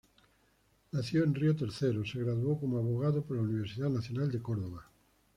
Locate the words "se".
2.03-2.23